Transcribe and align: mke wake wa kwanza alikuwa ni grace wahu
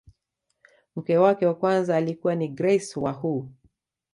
mke 0.95 1.17
wake 1.17 1.45
wa 1.45 1.53
kwanza 1.55 1.95
alikuwa 1.97 2.35
ni 2.35 2.47
grace 2.47 2.99
wahu 2.99 3.51